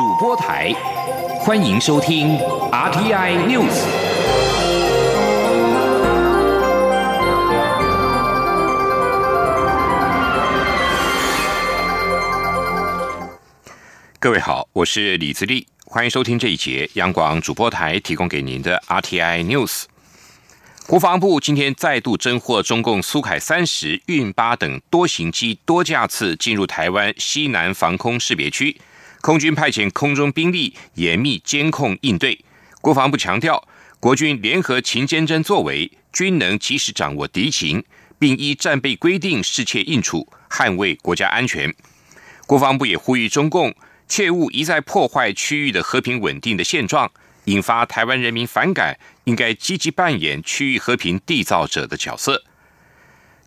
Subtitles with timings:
[0.00, 0.72] 主播台，
[1.40, 2.38] 欢迎收听
[2.72, 3.84] RTI News。
[14.18, 19.82] 各位好，我是李自立，欢迎收听这一节央广主播台提供给您的 RTI News。
[20.86, 28.80] 国防部今天再度侦获中共苏凯三十运八等多型机多架次进入台湾西南防空识别区，
[29.20, 32.42] 空军派遣空中兵力严密监控应对。
[32.80, 33.62] 国防部强调，
[33.98, 37.84] 国军联合勤监侦作为，均能及时掌握敌情，
[38.18, 41.74] 并依战备规定适切应处，捍卫国家安全。
[42.46, 43.74] 国防部也呼吁中共
[44.08, 47.10] 切勿一再破坏区域的和平稳定的现状。
[47.44, 52.44] 引发台湾人民反感，应该积极扮演区域和平缔造者的角色。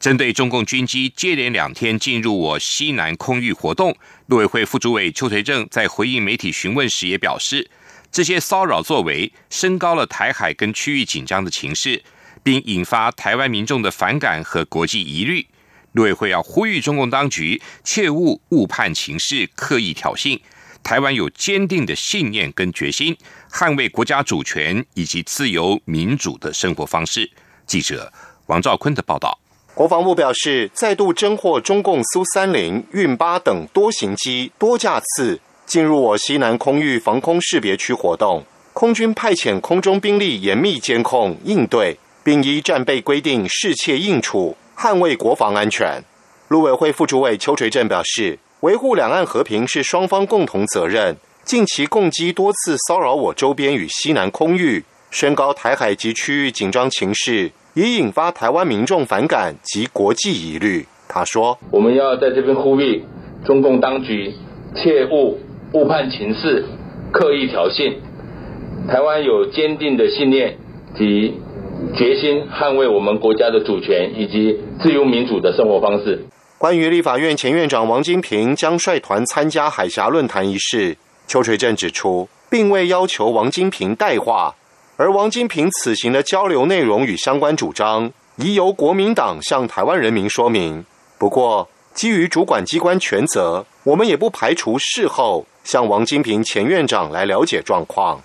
[0.04, 3.96] 针对中共军机接连两天进入我西南空域活动，
[4.26, 7.72] 陆委会副主委邱垂正在回应媒体询问时也表示，
[8.12, 12.04] 这些骚扰作为升高了台海跟区域紧张的情势，
[12.44, 15.48] 并引发台湾民众的反感和国际疑虑。
[15.94, 20.38] 陆委会要呼吁中共当局切勿误判情势，刻意挑衅。
[20.84, 23.16] 台湾有坚定的信念跟决心，
[23.50, 27.32] 捍卫国家主权以及自由民主的生活方式。
[27.66, 28.12] 记者
[28.48, 29.40] 王兆坤的报道。
[29.76, 38.44] 国防部表示，再度侦获中共苏三零、运八等多型机多架次进入我西南空域防空识别区活动，
[38.74, 46.04] 空军派遣空中兵力严密监控应对，并依战备规定适切应处，捍卫国防安全。
[46.50, 48.40] 陆委会副主委邱垂正表示。
[48.64, 51.18] 维护两岸和平是双方共同责任。
[51.44, 60.86] 近期共机多次骚扰我周边与西南空域，升高台海及区域紧张情势，已引发台湾民众反感及国际疑虑。
[61.08, 63.04] 他说：“我们要在这边呼吁
[63.46, 64.34] 中共当局
[64.76, 65.40] 切勿
[65.74, 66.66] 误判情势，
[67.12, 67.96] 刻意挑衅。
[68.88, 70.58] 台湾有坚定的信念
[70.98, 71.36] 及
[71.96, 76.26] 决心，捍卫我们国家的主权以及自由民主的生活方式。”
[76.58, 80.96] 关于立法院前院长王金平将率团参加海峡论坛一事，
[81.28, 84.56] 邱垂正指出，并未要求王金平代话，
[84.96, 90.86] 而王金平此行的交流内容与相关主张，已由国民党向台湾人民说明。
[91.18, 98.22] 不过，基于主管机关权责，我们也不排除事后向王金平前院长来了解状况。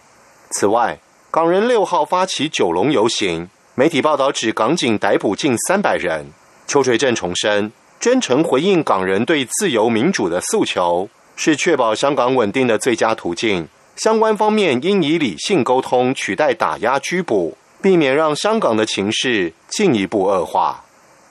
[0.50, 0.98] 此外，
[1.30, 6.26] 港人六号发起九龙游行，媒体报道指港警逮捕近三百人。
[6.66, 7.72] 邱垂正重申。
[8.00, 13.68] 真诚回应港人对自由民主的诉求，是确保香港稳定的最佳途径。
[13.98, 20.84] 相关方面应以理性沟通取代打压拘捕，避免让香港的情势进一步恶化。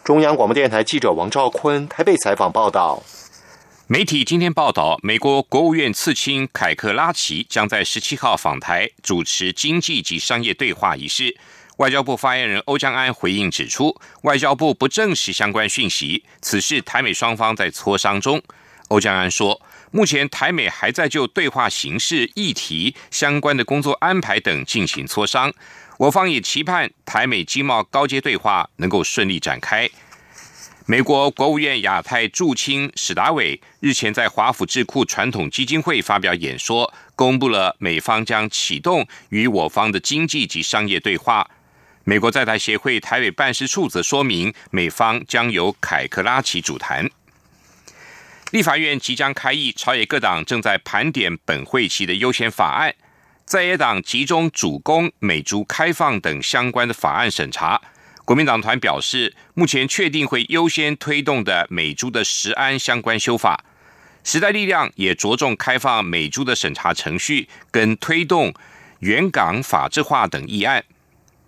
[0.03, 3.01] 中央广播电台记者王兆坤台北采访报道。
[3.87, 11.37] 媒体今天报道，美国国务院次卿凯克拉奇将在十七号访台主持经济及商业对话仪式。
[11.77, 18.41] 外交部发言人欧江安回应指出，外交部不证实相关讯息，此事台美双方在磋商中。
[18.89, 19.61] 欧江安说，
[19.91, 25.53] 目前台美还在就对话形式、议题、相关的工作安排等进行磋商，
[25.97, 29.89] 我方也期盼台美经贸高阶对话能够顺利展开。
[30.85, 41.49] 美国国务院亚太驻青史达伟日前在华府智库传统基金会发表演说，公布了美方将启动与我方的经济及商业对话。
[42.05, 47.09] 美国在台协会台北办事处则说明，美方将由凯克拉奇主谈。
[48.51, 52.95] 立法院即将开议，朝野各党正在盘点本会期的优先法案，
[53.43, 57.81] 在野党集中主攻美猪开放等相关的法案审查。
[58.23, 63.65] 国民党团表示，目前确定会优先推动的美猪的食安相关修法。
[64.23, 68.53] 时代力量也着重开放美猪的审查程序，跟推动
[68.99, 70.85] 原港法制化等议案。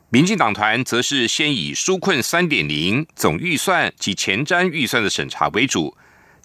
[0.10, 5.96] 民进党团则是先以纾困三点零总预算及前瞻预算的审查为主。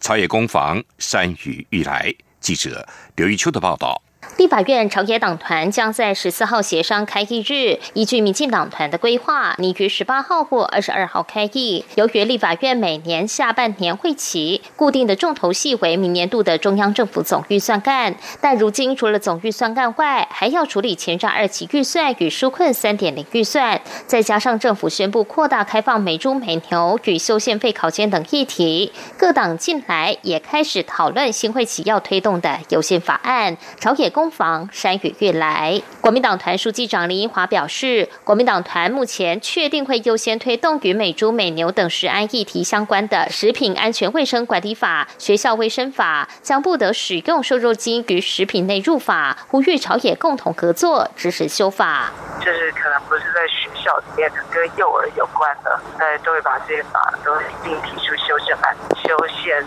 [0.04, 2.14] 草野工房，山雨欲来。
[2.38, 4.02] 记者刘玉秋的报道。
[4.36, 11.84] 立法院朝野党团将在十四号协商开议日，依据民进党团的规划，拟于十八号或二十二号开议。
[11.94, 34.23] 由于立法院每年下半年会期固定的重头戏为明年度的中央政府总预算案，但如今除了总预算案外，还要处理前瞻二期预算与纾困三点零预算，再加上政府宣布扩大开放美猪美牛与修宪费考监等议题，各党近来也开始讨论新会期要推动的优先法案，朝野公。
[34.24, 35.82] 攻防，山雨欲来。
[36.00, 52.10] 国民党团书记长林英华表示，国民党团目前确定会优先推动与美猪、美牛等食安议题相关的食品安全卫生管理法、学校卫生法，将不得使用瘦肉精与食品内入法，呼吁朝野共同合作支持修法。
[52.40, 59.64] 就是可能不是在学校里面跟幼儿有关的，大都会把这些法都一并提出修正案，修宪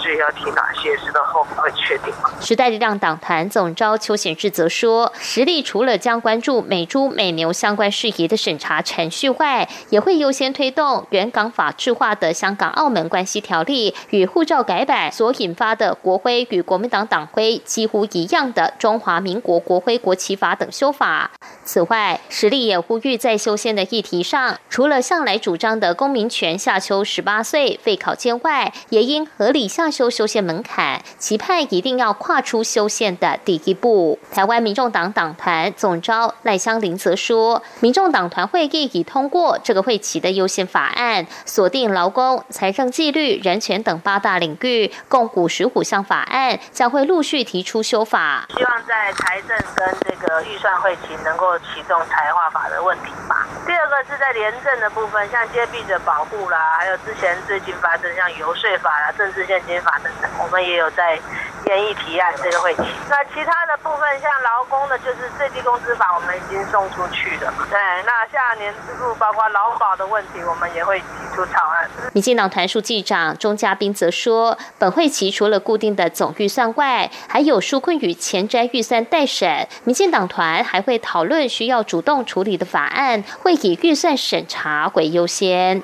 [0.00, 2.12] 至于要提哪些，是到后面会确定。
[2.40, 21.30] 时代力量党团总召邱显志则说，实力除了将关注美猪美牛相关事宜的审查程序外，也会优先推动原港法制化的香港澳门关系条例与护照改版所引发的国徽与国民党党徽几乎一样的中华民国国徽国旗法等修法。
[21.64, 33.89] 此外，实力也呼吁在修宪的议题上，除了向来主张的公民权下修十八岁废考监外，也应合理下修修宪门槛，期盼一定要跨出修宪的第一步。
[34.32, 48.46] 台湾民众党党团总召赖香林则说，民众党团会议已通过这个会期的优先法案，锁定劳工、财政纪律、人权等八大领域，共五十五项法案，将会陆续提出修法。
[48.56, 53.46] 希望在财政跟这个预算会期能够启动台化法的问题吧。
[53.66, 61.18] 第二个是在廉政的部分，像揭弊者保护啦，还有之前最近发生像游说法啦、政治现金法等等，我们也有在
[61.64, 62.82] 建议提案这个会期。
[63.08, 67.52] 那其他的部分像劳工的，就是最低工资法，我们已经送出去了。
[67.70, 71.88] 对，那下年支付包括劳保的问题，我们也会提出草案。
[72.12, 79.66] 民进党团书记长钟嘉宾则说，本会期除了固定的总预算外，还有纾困与前瞻预算待审。
[79.84, 85.82] 民进党团还会讨论需要主动处理的法案，会以预算审查为优先。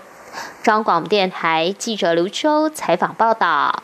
[0.63, 3.83] 中广电台记者刘秋采访报道。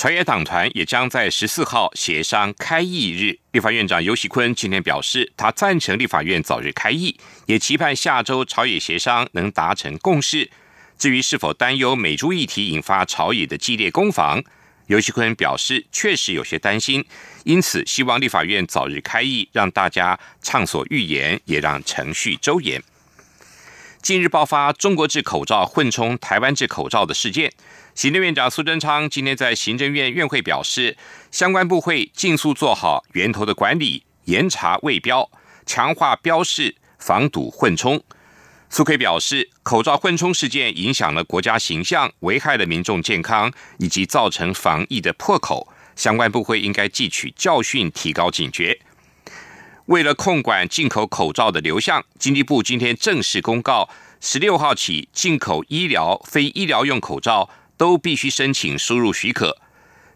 [0.00, 3.38] 朝野党团也将在十四号协商开议日。
[3.52, 7.14] 立法院长游锡坤今天表示，他赞成立法院早日开议，
[7.44, 10.50] 也期盼下周朝野协商能达成共识。
[10.98, 14.42] 至于是否担忧美猪议题引发朝野的激烈攻防，
[14.86, 17.04] 游锡坤表示确实有些担心，
[17.44, 22.82] 因此希望立法院早日开议，让大家畅所欲言，也让程序周延。
[24.00, 27.52] 近日爆发中国制口罩混充台湾制口罩的事件。
[28.00, 30.96] 行政院长苏贞昌今天在行政院院会表示，
[31.30, 35.30] 相关部会尽速做好源头的管理，严查未标，
[35.66, 38.02] 强化标示，防堵混充。
[38.70, 48.80] 苏奎表示，口罩混充事件影响了国家形象，危害了民众健康，以及造成防疫的破口，相关部会应该汲取教训，提高警觉。
[49.84, 53.90] 为了控管进口口罩的流向，经济部今天正式公告，
[54.22, 57.50] 十六号起，进口医疗、非医疗用口罩。
[57.80, 59.56] 都必须申请输入许可。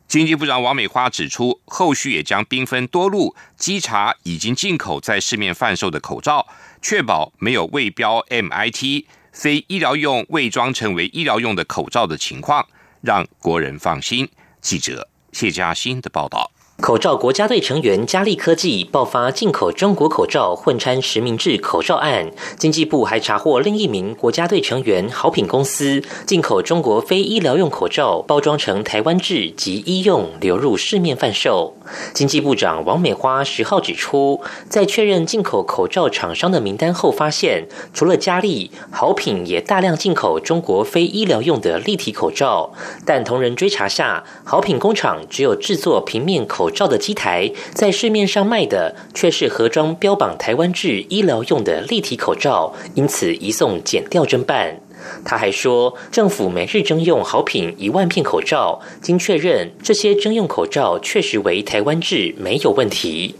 [0.06, 6.46] 经济部长王美花指出，后续也将兵分多路稽查已经进口在市面贩售的口罩，
[6.82, 12.68] 确保没有未标 MIT、非医疗用未装成为医疗用的口罩的情况，
[13.00, 14.28] 让国人放心。
[14.60, 16.50] 记者谢佳欣的报道。
[16.80, 31.74] 口罩国家队成员佳利科技爆发进口中国口罩混掺实名制口罩案，经济部还查获另一名国家队成员好品公司进口中国非医疗用口罩，包装成台湾制及医用流入市面贩售。
[32.12, 42.72] 经济部长王美花十号指出，在确认进口口罩厂商的名单后，发现除了佳利，好品也大量进口中国非医疗用的立体口罩，
[43.06, 46.63] 但同仁追查下，好品工厂只有制作平面口。
[46.64, 54.80] 口罩的机台在市面上卖的却是盒装标榜台湾制医疗用的立体口罩，因此移送检调侦办。
[55.24, 63.34] 他还说，政府每日征用好品一万片口罩，经确认，这些征用口罩确实为台湾制，没有问题。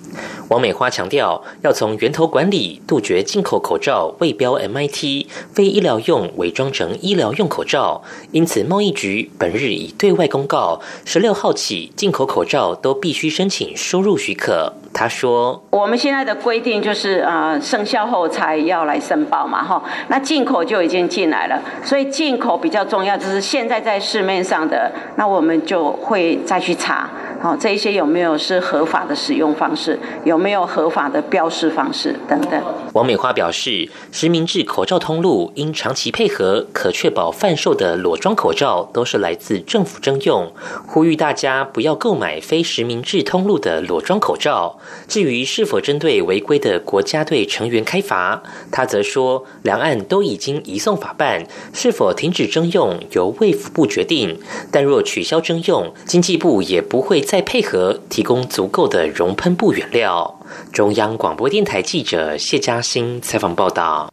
[0.48, 8.02] 王美花强调，要从源头管理，杜绝进口口罩未标 MIT、非医疗用伪装成医疗用口罩。
[8.30, 14.74] 因此，贸易局本日已对外公告，十六号起，进口口罩都必须申请输入许可。
[14.92, 19.82] 他说：“我们现在的规定就是呃，生效后才要来申报嘛，哈。
[20.06, 27.08] 那进口就已经进来了，所以进口比较重要，就是现在在市面上的，那我们就会再去查。”
[27.40, 29.98] 好，这一些有没有是合法的使用方式？
[30.24, 32.58] 有没有合法的标示方式等等？
[32.94, 40.50] 王美花表示，实名制口罩通路应长期配合，可确保贩售的裸装口罩都是来自政府征用。
[40.86, 44.78] 呼吁大家不要购买非实名制通路的裸装口罩。
[45.06, 48.42] 至于是否针对违规的国家队成员开罚，
[48.72, 54.40] 他则说，两岸都已经移送法办，是否停止征用由卫福部决定。
[54.72, 57.44] 但若取消征用，经济部也不会再。
[57.44, 60.40] 配合提供足够的熔喷布原料。
[60.72, 64.10] 中央广播电台记者谢嘉欣采访报道。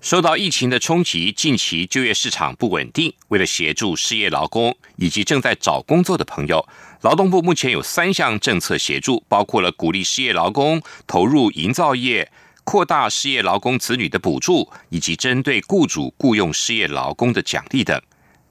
[0.00, 3.12] 受到疫情的冲击，近期就业市场不稳定。
[3.28, 6.66] 为了协助失业劳工以及正在找工作的朋友，
[7.02, 12.32] 劳动部目前有三项政策协助，包括了鼓励失业劳工投入营造业、
[12.64, 18.00] 扩大失业劳工子女的补助，以及针对雇主雇佣失业劳工的奖励等。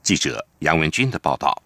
[0.02, 1.62] 记者杨文军的报道。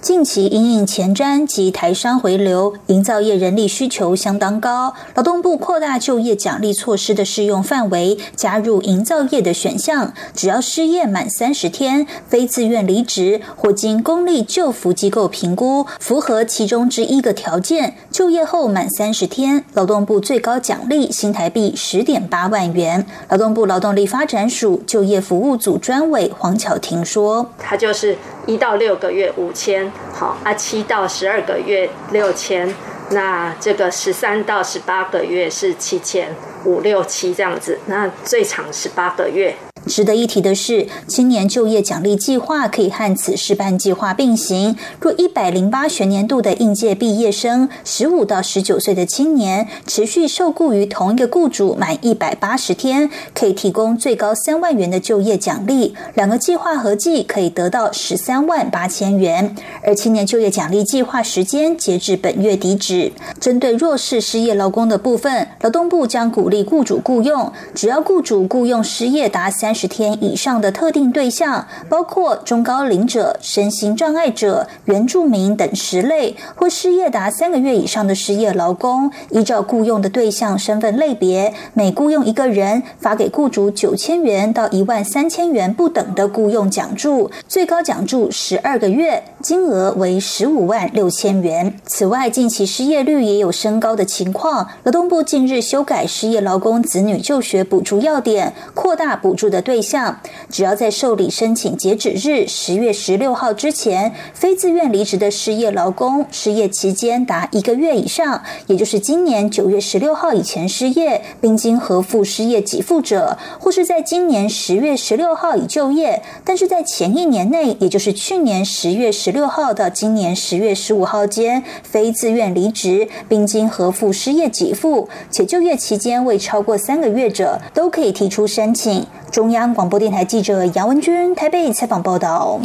[0.00, 4.94] 近期因应前瞻及台商回流，营造业人力需求相当高。
[5.14, 10.12] 劳动部扩大就业奖励措施的适用范围，加入营造业的选项。
[10.32, 23.04] 只要失业满三十天，非自愿离职或经公立救扶机构评估符合其中之一个条件，就业后满三十天，劳动部最高奖励新台币十点八万元。
[23.28, 32.74] 劳动部劳动力发展署就业服务组专委黄巧婷说：“他就是一到六个月五千。”好，啊，七到十二个月六千，
[33.10, 36.34] 那这个十三到十八个月是七千
[36.64, 39.54] 五六七这样子，那最长十八个月。
[39.86, 44.76] 值得一提的是，青年就业奖励计划可以和此示范计划并行。
[45.00, 55.94] 若一百零八学年度的应届毕业生，十五到十九岁的青年，持续受雇于同一个雇主满一百八十天，可以提供最高三万元的就业奖励。
[56.14, 59.54] 两个计划合计可以得到十三万八千元。
[59.84, 63.12] 而青年就业奖励计划时间截至本月底止。
[63.40, 69.75] 针对弱势失业劳工的部分，劳动部将鼓励雇主雇佣，只要雇主雇佣失业达三。
[69.76, 91.78] 十天以上的特定对象，包括中高龄者、身心障碍者、原住民等十类，或失业达三个月以上的失业劳工，依照雇佣的对象身份类别，每雇佣一个人，发给雇主九千元到一万三千元不等的雇佣奖助，最高奖助十二个月，金额为十五万六千元。
[91.84, 99.62] 此外，近期失业率也有升高的情况，劳动部近日修改失业劳工子女就学补助要点，扩大补助的。
[99.66, 129.04] 对象只要在受理申请截止日十月十六号之前，非自愿离职的失业劳工，失业期间达一个月以上，也就是今年九月十六号以前失业，并经核付失业给付者，或是在今年十月十六号已就业，但是在前一年内，也就是去年十月十六号到今年十月十五号间，非自愿离职，并经核付失业给付，且就业期间未超过三个月者，都可以提出申请。
[129.36, 132.58] 中央广播电台记者杨文君台北采访报道。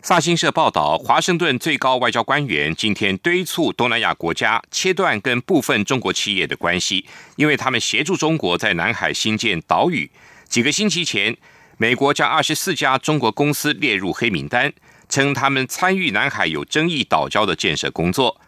[0.00, 7.04] 萨新社报道，华盛顿最高外交官员今天敦促东南亚国家切断跟部分中国企业的关系，
[7.34, 10.08] 因为他们协助中国在南海新建岛屿。
[10.48, 11.36] 几个星期前，
[11.78, 14.72] 美国将二十四家中国公司列入黑名单，
[15.08, 18.40] 称他们参与南海有争议岛礁的建设工作。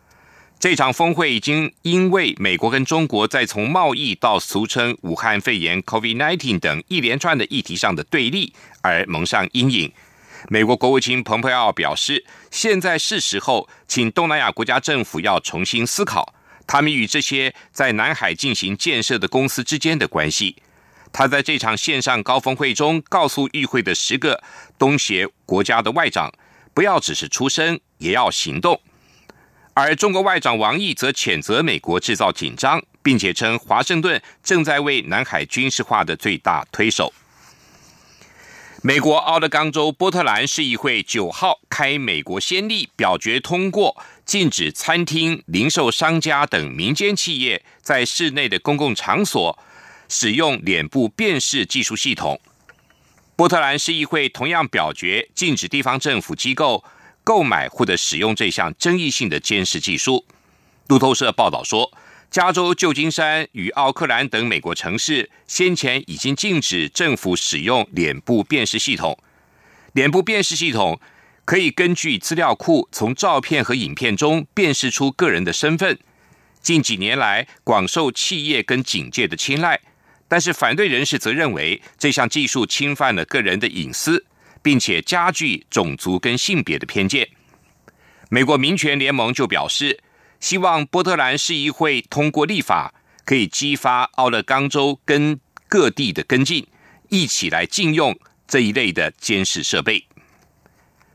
[0.58, 9.92] 这场峰会已经因为美国跟中国在从贸易到俗称武汉肺炎 （COVID-19） 等一连串的议题上的对立而蒙上阴影。
[10.48, 16.34] 美国国务卿蓬佩奥表示，现在是时候，请东南亚国家政府要重新思考
[16.66, 20.56] 他们与这些在南海进行建设的公司之间的关系。
[21.12, 24.42] 他在这场线上高峰会中告诉与会的十个
[24.78, 26.32] 东协国家的外长，
[26.72, 28.80] 不要只是出声，也要行动。
[29.78, 37.12] 而中国外长王毅则谴责美国制造紧张，并且称华盛顿正在为南海军事化的最大推手。
[38.80, 49.58] 美国奥勒冈州波特兰市议会九号开美国先例，表决通过禁止餐厅、零售商家等民间企业在室内的公共场所
[50.08, 52.40] 使用脸部辨识技术系统。
[53.36, 56.82] 波特兰市议会同样表决禁止地方政府机构。
[57.26, 60.24] 购买或者使用这项争议性的监视技术。
[60.86, 61.90] 路透社报道说，
[62.30, 69.18] 加州旧金山与奥克兰等美国城市先前已经禁止政府使用脸部辨识系统。
[69.92, 71.00] 脸部辨识系统
[71.44, 75.98] 可以根据资料库从照片和影片中辨识出个人的身份。
[76.62, 79.80] 近几年来广受企业跟警界的青睐，
[80.28, 84.24] 但是反对人士则认为这项技术侵犯了个人的隐私。
[84.66, 87.28] 并且加剧种族跟性别的偏见。
[88.28, 90.02] 美国民权联盟就表示，
[90.40, 92.92] 希望波特兰市议会通过立法，
[93.24, 96.66] 可以激发奥勒冈州跟各地的跟进，
[97.10, 98.18] 一起来禁用
[98.48, 100.04] 这一类的监视设备。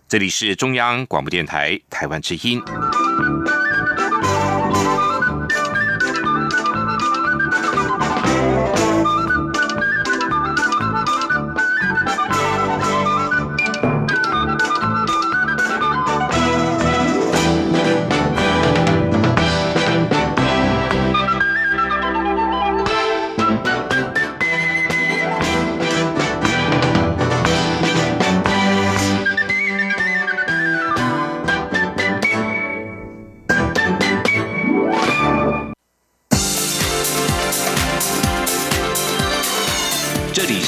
[0.07, 2.61] 这里是中央广播电台台湾之音。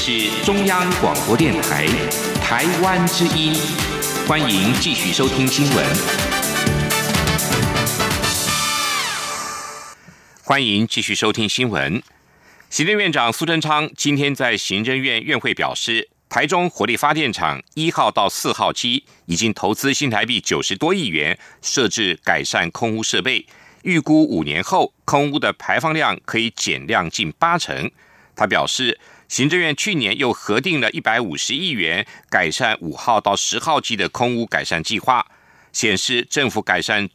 [0.05, 1.88] 是中央广播电台
[2.41, 3.53] 台湾之音，
[4.27, 5.86] 欢迎继续收听新闻。
[10.43, 12.03] 欢迎继续收听新闻。
[12.69, 23.45] 行政院长苏贞昌今天在行政院院会表示，台中火力发电厂一号到四号机已经投资新台币九十多亿元，设置改善空污设备，
[23.83, 27.89] 预估五年后空污的排放量可以减量近八成。
[28.36, 29.00] 他表示。
[29.33, 35.25] 行政院去年又核定了一百五十亿元改善五号到十号机的空屋改善计划，
[35.71, 37.09] 显示政府改善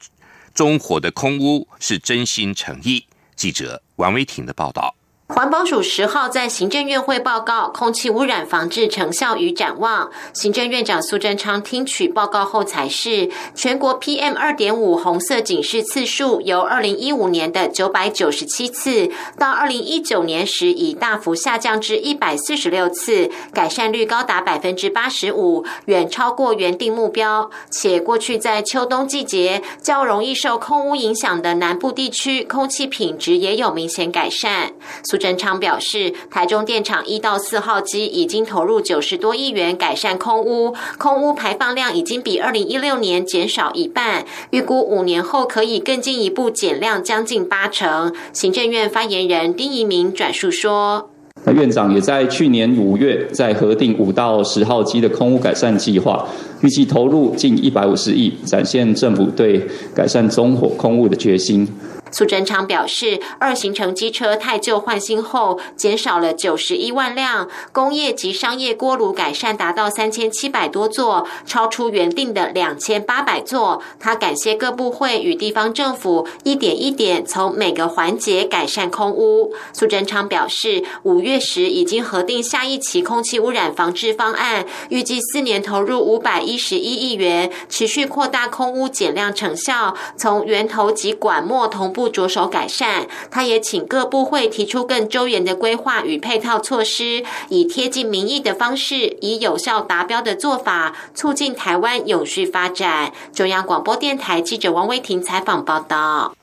[0.52, 3.04] 中火的空屋是真心诚意。
[3.36, 4.97] 记者王威婷的报道。
[5.28, 10.10] 环保署十号在行政院会报告空气污染防治成效与展望。
[10.32, 27.50] 行政院长苏贞昌听取报告后，才是全国 PM 二点五红色警示次数由二零一五年的九百九十七次，到二零一九年时已大幅下降至一百四十六次，改善率高达百分之八十五，远超过原定目标。
[27.70, 34.72] 且过去在秋冬季节较容易受空污影响的南部地区，空气品质也有明显改善。
[35.04, 35.17] 苏。
[35.18, 48.14] 郑昌表示，台中电厂一到四号机已经投入九十多亿元改善空污，空污排放量已经比二零一六年减少一半，预估五年后可以更进一步减量将近八成。
[48.32, 51.10] 行政院发言人丁仪明转述说
[51.44, 56.26] ：“那院长也在去年五月在核定五到十号机的空污改善计划，
[56.62, 61.66] 预计投入近一百五十亿，展现政府对改善中火空污的决心。”
[62.10, 73.82] 苏贞昌表示，二行程机车太旧换新后，减少了九十一万辆，工业及商业锅炉改善达到三千七百多座，超出原定的两千八百座。
[74.00, 79.52] 他感谢各部会与地方政府一点一点从每个环节改善空污。
[79.72, 91.92] 苏贞昌表示，五月时已经核定下一期空气污染防治方案，预计四年投入五百一十一亿元，持续扩大空污减量成效，从源头及管末同。
[91.98, 103.12] 不着手改善，他也请各部会提出更周延的规划与配套措施，以贴近民意的方式，以有效达标的做法，促进台湾永续发展。
[103.34, 106.36] 中央广播电台记者王威婷采访报道。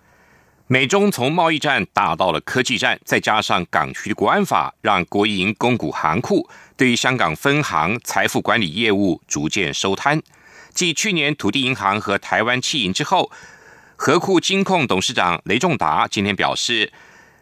[0.68, 10.22] 美中从贸易战打到了科技战，再加上港区国安法，让国营公股行库对于香港分行财富管理业务逐渐收摊。
[10.74, 13.32] 继去年土地银行和台湾弃银之后。
[13.96, 16.92] 和库金控董事长雷仲达今天表示，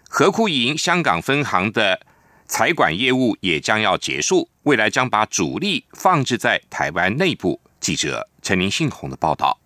[0.07, 1.99] 和库银香港分行的
[2.47, 7.59] 财管业务也将要结束，未来将把主力放置在台湾内部。
[7.79, 9.59] 记者陈林信宏的报道。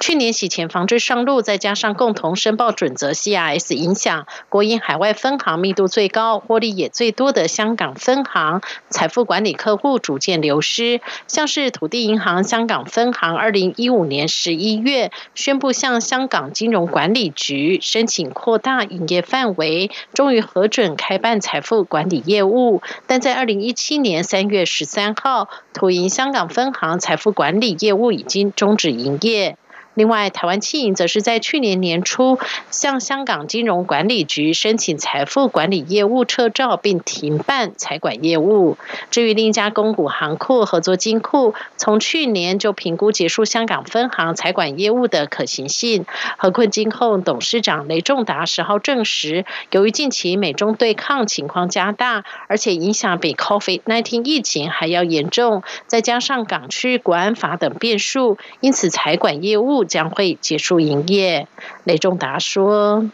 [0.00, 11.02] 去年洗钱防治上路，再加上共同申报准则 CRS 影响，国营海外分行密度最高、获利也最多的香港分行财富管理客户逐渐流失。
[11.26, 22.80] 像是土地银行香港分行，二零一五年十一月宣布向香港金融管理局申请扩大营业范围，终于核准开办财富管理业务。
[23.06, 29.58] 但在二零一七年三月十三号，土银香港分行财富管理业务已经终止营业。
[29.94, 32.38] 另外，台湾汽银则是在去年年初
[32.70, 38.78] 向香港金融管理局申请财富管理业务撤照，并停办财管业务。
[39.10, 46.06] 至于另一家公股行库合作金库，从去年就评估结束香港分行财管业务的可行性。
[46.36, 59.79] 和困金控董事长雷仲达十号证实，由于近期美中对抗情况加大，而且影响比 COVID-19 疫情还要严重，再加上港区国安法等变数，因此财管业务。
[59.84, 61.48] 将会结束营业，
[61.84, 63.04] 雷仲达说。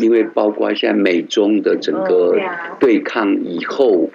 [0.00, 2.36] 因为包括现在美中的整个
[2.80, 4.10] 对抗以后，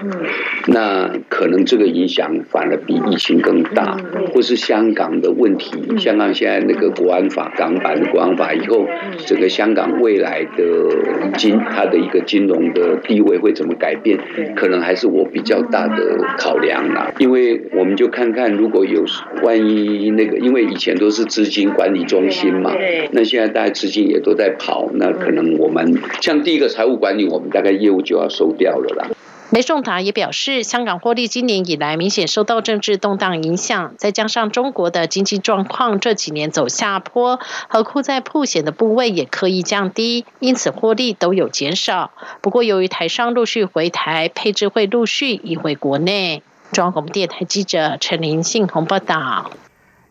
[0.67, 3.97] 那可能这个影响反而比疫情更大，
[4.33, 8.85] 或是香港的问题，香港现在那个国安法港版的国安法以后，
[9.25, 14.19] 整个香港未来的金它的一个金融的地位会怎么改变，
[14.57, 17.13] 可能还是我比较大的考量啦。
[17.19, 19.05] 因为我们就看看如果有
[19.43, 22.73] 万一那个，因为以前都是资金管理中心嘛，
[23.11, 25.68] 那现在大家资金也都在跑，那可能我。
[25.69, 29.07] 我们像第一个财务管理，我们大概业务就要收掉了啦。
[29.51, 42.09] 雷仲达也表示，香港获利今年以来明显受到政治动荡影响，再加上中国的经济状况这几年走下坡，和库在铺险的部位也刻意降低，因此获利都有减少。
[42.41, 46.41] 不过，由于台商陆续回台，配置会陆续移回国内。
[46.71, 49.51] 中央广播电台记者陈林信宏报道。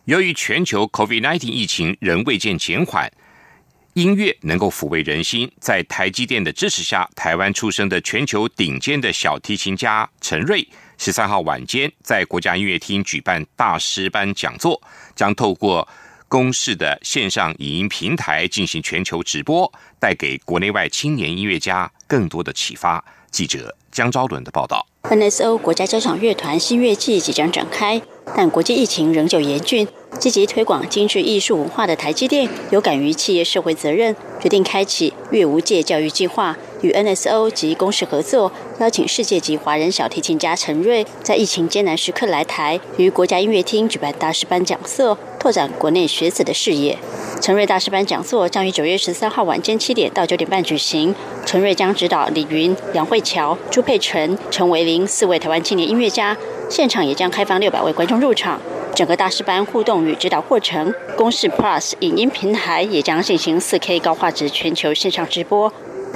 [0.05, 3.11] 由于全球 COVID-19 疫情仍未见减缓。
[3.93, 14.79] 音乐能够抚慰人心，在台积电的支持下，台湾出生的全球顶尖的小提琴家陈瑞，十三号晚间在国家音乐厅举办大师班讲座，
[15.15, 15.87] 将透过
[16.27, 23.03] 公视的线上影音平台进行全球直播，带给国内外青年音乐家更多的启发。
[23.31, 28.01] 记者江昭伦的报道：NSO 国家交响乐团新乐季即将展开，
[28.35, 29.87] 但国际疫情仍旧严峻。
[30.17, 46.97] 积极推广精致艺术文化的台积电，有感于企业社会责任，决定开启乐无界教育计划，与 NSO 及公司合作，邀请世界级华人小提琴家陈瑞，在疫情艰难时刻来台，于国家音乐厅举办大师班讲座，拓展国内学子的视野。
[47.39, 51.15] 陈瑞大师班讲座将于九月十三号晚间七点到九点半举行，
[51.45, 56.35] 陈瑞将指导李云、杨慧乔、朱佩辰、陈维林四位台湾青年音乐家，
[56.69, 58.59] 现场也将开放六百位观众入场。
[58.95, 65.71] 整个大师班互动与指导过程，公式 Plus 影音平台也将进行 4K 高画质全球线上直播。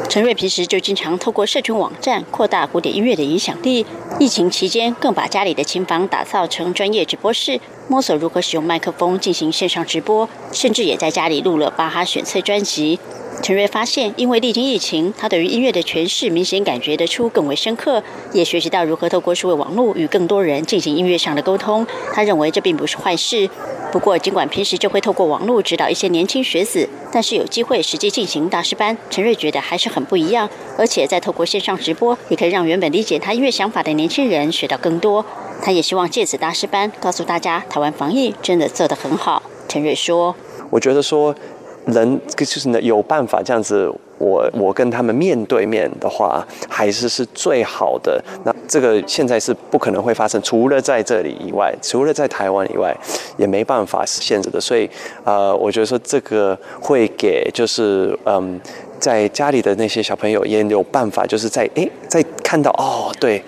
[0.09, 3.85] 陈瑞平时就经常透过社群网站扩大古典音乐的影响力，
[4.19, 12.99] 疫情期间更把家里的琴房打造成专业直播室，摸索如何使用麦克风进行线上直播，甚至也在家里录了巴哈选册专辑。
[13.43, 18.01] 陈瑞发现，因为历经疫情，他对于音乐的诠释明显感觉得出更为深刻，
[18.32, 21.86] 也学习到如何透过数位网络与更多人进行音乐上的沟通。
[22.13, 23.49] 他认为这并不是坏事。
[23.91, 30.49] 不过，尽管平时就会透过网络指导一些年轻学子，但是有机会实际进行大师班，陈瑞觉得还是很不一样。
[30.77, 35.25] 而且，在透过线上直播，也可以让原本理解他音乐想法的年轻人学到更多。
[35.62, 39.43] 他也希望借此大师班告诉大家，台湾防疫真的做得很好。
[39.67, 40.34] 陈瑞说
[40.71, 41.36] ：“我觉得说。”
[41.85, 48.23] 人就是，有办法这样子，我我跟他们面对面的话，还是是最好的。
[48.45, 52.95] 那这个现在是不可能会发生，除了在这里以外，除了在台湾以外，
[53.37, 54.61] 也没办法实现的。
[54.61, 54.89] 所以，
[55.25, 58.59] 呃，我觉得说这个会给就是嗯，
[58.99, 63.43] 在家里的那些小朋友也有办法，就是在诶，在看到哦，对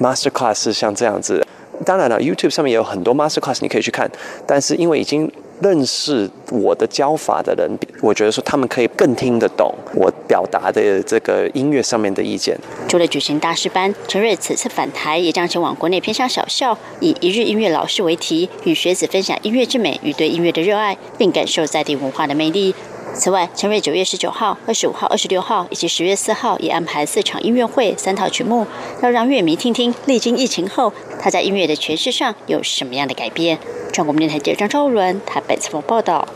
[0.00, 1.46] ，master class 是像这样子。
[1.84, 4.10] 当然了，YouTube 上面也有很多 master class 你可以去看，
[4.46, 5.30] 但是因为已经。
[5.60, 7.70] 认识我的教法的人，
[8.02, 12.58] 我觉得说他们可以更听得懂我表达的这个音乐上面的意见。
[12.88, 22.74] 除了举行大师班，陈瑞此次返台也将前往国内偏乡小校，以一日音乐老师为题，与学子分享音乐之美与对音乐的热爱，并感受在地文化的魅力。
[23.14, 28.66] 此外，陈瑞九月十九号、二十五号、二十六号以及十月四号也安排四场音乐会、三套曲目，
[29.02, 33.56] 要让乐迷听听历经疫情后他在音乐的诠释上有什么样的改变。
[33.94, 36.28] 中国电台记者张昭伦台北采访报道。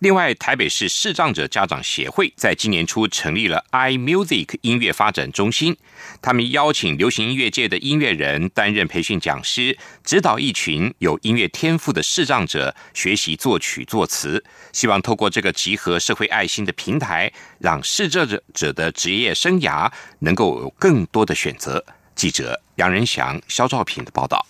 [0.00, 5.76] 另外，台北市视障者家长协会在今年初成立了 iMusic 音乐发展中心，
[6.20, 21.82] 他们邀请流行音乐界的音乐人担任培训讲师，指导一群有音乐天赋的视障者学习作曲作词，希望透过这个集合社会爱心的平台，让视障者者的职业生涯能够有更多的选择。
[22.16, 24.44] 记者杨仁祥、肖兆平的报道。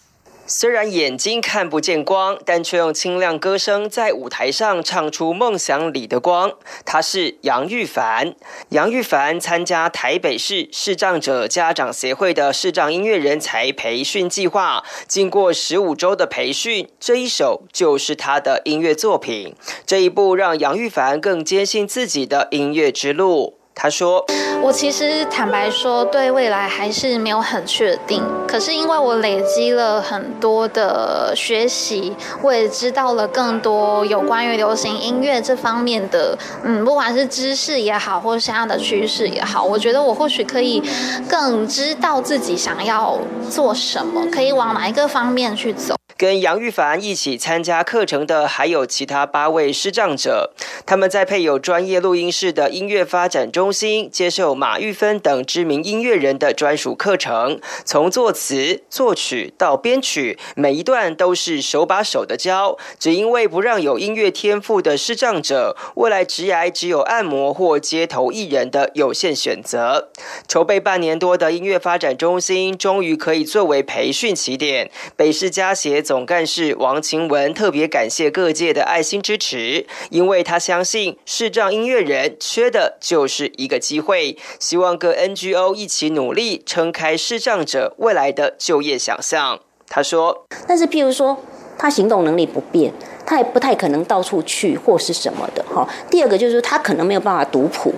[0.46, 6.52] 虽然眼睛看不见光，但却用清亮歌声在舞台上唱出梦想里的光。
[6.84, 8.34] 他是杨玉凡。
[8.68, 19.54] 杨玉凡参加台北市视障者家长协会的视障音乐人才培训计划，经过十五周的培训，这一首就是他的音乐作品。
[19.86, 23.58] 这一步让杨玉凡更坚信自己的音乐之路。
[23.74, 24.24] 他说
[24.62, 28.22] ：“我其实坦白说，对未来还是没有很确定。
[28.46, 40.80] 可是因为我累积了很多的学习，我也知道了更多有关于流行音乐这方面的，嗯，不管是知识也好，或是现在的趋势也好，我觉得我或许可以
[41.28, 43.18] 更知道自己想要
[43.50, 50.52] 做什么，可以往哪一个方面去走。”跟杨玉凡一起参加课程的还有其他八位视障者，
[50.86, 62.78] 他们在配有专业录音室的音乐发展中心接受马玉芬等知名音乐人的专属课程，从作词、作曲到编曲，每一段都是手把手的教。
[63.00, 70.10] 只因为不让有音乐天赋的视障者未来职涯只有按摩或街头艺人的有限选择。
[70.46, 74.88] 筹备半年多的音乐发展中心，终于可以作为培训起点。
[75.16, 76.03] 北市家协。
[76.04, 89.58] 总干事王晴文特别感谢各界的爱心支持，因为他相信视障音乐人缺的就是一个机会，希望各 NGO 一起努力，撑开视障者未来的就业想象。
[89.88, 91.38] 他说：“但是，譬如说，
[91.78, 92.92] 他行动能力不便，
[93.26, 95.64] 他也不太可能到处去或是什么的。
[95.72, 97.94] 哈，第二个就是他可能没有办法读谱，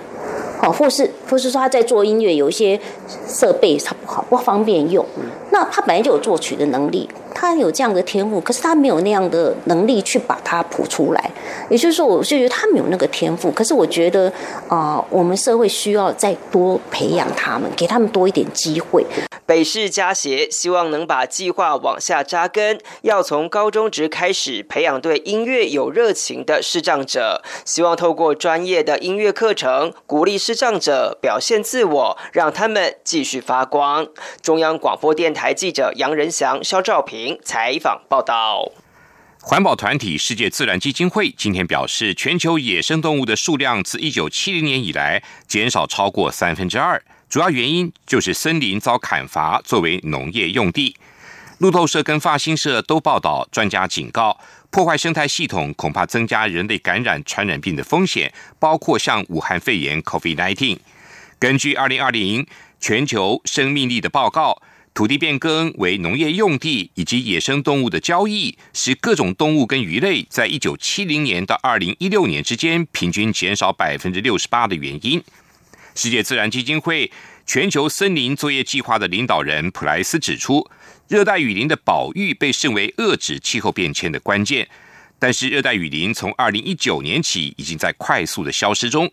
[0.61, 2.79] 好，或是或是说他在做音乐有一些
[3.27, 5.05] 设备他不好不方便用，
[5.51, 11.31] 那他本来就有作曲的能力。”他有这样的天赋，可是他没有那样的能力去把它谱出来。
[11.69, 13.51] 也就是说，我就觉得他没有那个天赋。
[13.51, 14.31] 可是我觉得，
[14.67, 19.05] 啊，我们社会需要再多培养他们，给他们多一点机会。
[19.45, 34.07] 北市家协希望能把计划往下扎根，要从高中职开始培养对音乐有热情的视障者，希望透过专业的音乐课程，鼓励视障者表现自我，让他们继续发光。
[34.41, 38.71] 中央广播电台记者杨仁祥、肖兆平采访报道。
[39.39, 50.97] 环保团体世界自然基金会今天表示，全球野生动物的数量自一九七零年以来减少超过三分之二，主要原因就是森林遭砍伐作为农业用地。
[51.59, 54.37] 路透社跟发新社都报道，专家警告，
[54.69, 60.77] 破坏生态系统恐怕增加人类感染传染病的风险，包括像武汉肺炎 （COVID-19）。
[61.39, 62.45] 根据二零二零
[62.81, 64.61] 全球生命力的报告。
[64.97, 75.23] 土地变更为农业用地以及野生动物的交易，使各种动物跟鱼类在一九七零年到二零一六年之间平均减少百分之六十八的原因。
[75.93, 77.11] 世界自然基金会
[77.45, 80.67] 全球森林作业计划的领导人普莱斯指出，
[81.07, 84.67] 热带雨林的保育被视为遏制气候变迁的关键，
[85.19, 89.11] 但是热带雨林从二零一九年起已经在快速的消失中。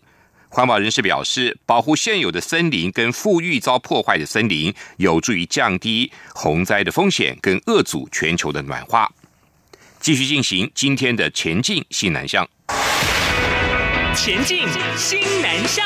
[0.55, 9.11] 环保人士表示，保护现有的森林跟富裕遭破坏的森林，有助于降低洪灾的风险，跟遏阻全球的暖化。
[9.99, 12.47] 继续进行今天的前进新南向，
[14.15, 14.65] 前进
[14.95, 15.85] 新南向。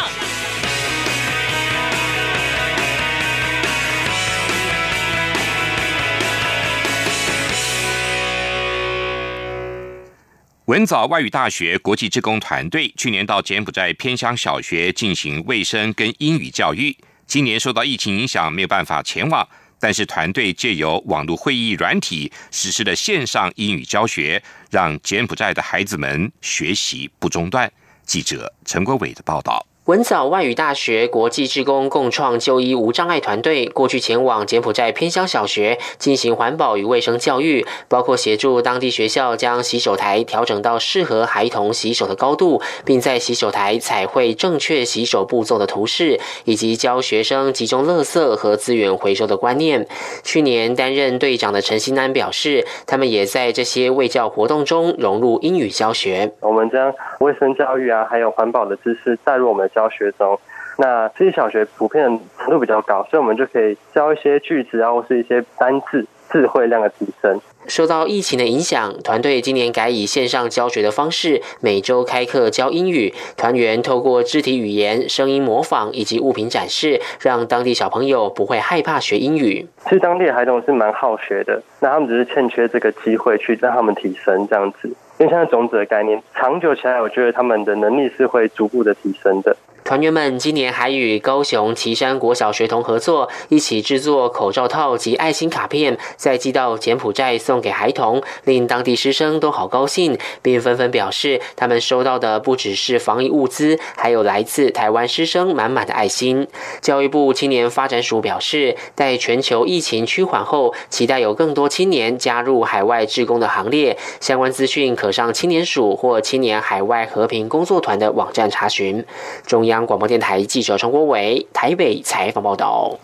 [10.69, 27.71] 文藻外语大学国际职工团队去年到柬埔寨偏乡小学进行卫生跟英语教育，今年受到疫情影响没有办法前往，但是团队借由网络会议软体实施了线上英语教学，让柬埔寨的孩子们学习不中断。
[28.05, 29.68] 记者陈国伟的报道。
[29.89, 49.87] 文藻外语大学国际职工共创就医无障碍团队过去前往柬埔寨偏乡小学进行环保与卫生教育，包括协助当地学校将洗手台调整到适合孩童洗手的高度，并在洗手台彩绘正确洗手步骤的图示，以及教学生集中垃圾和资源回收的观念。
[50.21, 56.31] 去年担任队长的陈新安表示，他们也在这些卫教活动中融入英语教学。
[56.41, 59.67] 我们将卫生教育啊，还有环保的知识带入我们。
[59.79, 60.37] 教学中，
[60.77, 62.05] 那这些小学普遍
[62.37, 67.39] 程度比较高，所以我们就可以教一些句子啊，或是一些单字、智慧量的提升。
[67.65, 73.13] 受到疫情的影响，团队今年改以线上教学的方式，每周开课教英语。
[73.37, 79.65] 团员透过肢体语言、声音模仿以及物品展示，让当地小朋友不会害怕学英语。
[79.85, 84.91] 其实当地的孩童是蛮好学的，那他们只是欠缺这个机会去让他们提升这样子。
[85.19, 89.55] 因为现在种子的概念，长久起来，我觉得他们的能力是会逐步的提升的。
[89.89, 106.47] 团员们今年还与高雄旗山国小学童合作，一起制作口罩套及爱心卡片，再寄到柬埔寨送给孩童，令当地师生都好高兴，并纷纷表示，他们收到的不只是防疫物资，还有来自台湾师生满满的爱心。
[106.81, 113.97] 教育部青年发展署表示，在全球疫情趋缓后，期待有更多青年加入海外志工的行列。
[114.19, 119.03] 相关资讯可上青年署或青年海外和平工作团的网站查询。
[119.47, 119.78] 中央。
[119.85, 122.99] 广播电台记者陈国伟台北采访报道：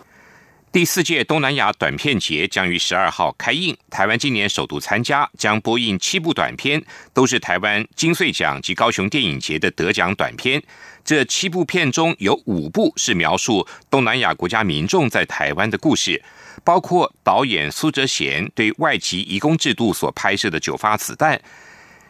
[0.72, 6.84] 第四届东南亚短片节将于十二号开映，台湾今年首度参加，将播映七部短片，
[7.14, 10.62] 都是台湾金穗奖及高雄电影节的得奖短片。
[11.04, 16.22] 这七部片中有五部是描述东南亚国家民众在台湾的故事，
[16.64, 21.36] 包括导演苏哲贤对外籍移工制度所拍摄的《九发子弹》。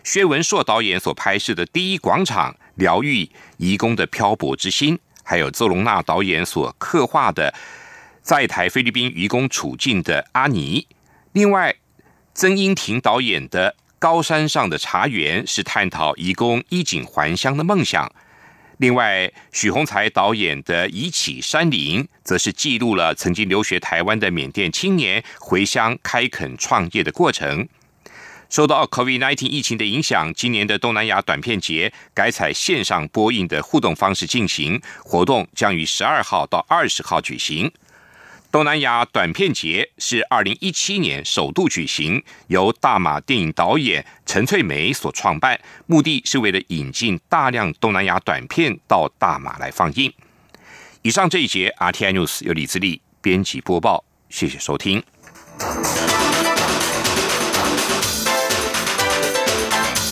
[0.02, 7.52] 薛文硕导演所拍摄的第一广场疗愈移工的漂泊之心，还有邹龙娜导演所刻画的
[8.22, 10.86] 在台菲律宾移工处境的阿尼。
[11.32, 11.74] 另外，
[12.34, 18.10] 曾英庭导演的《高山上的茶园》是探讨移工衣锦还乡的梦想。
[18.78, 27.66] 另外，许宏才导演的《移起山林》则是记录了曾经留学台湾的缅甸青年回乡开垦创业的过程。
[28.48, 37.70] 受到 COVID-19 疫情的影响，今年的东南亚短片节改采线上播映的互动方式进行，活动将于十二号到二十号举行。
[38.52, 50.10] 东南亚短片节是二零一七年首度举行，由大马电影导演陈翠梅所创办，目的是为了引进大量东南亚短片到大马来放映。
[51.02, 55.02] 以上这一节 RTI News 由李自力编辑播报，谢谢收听。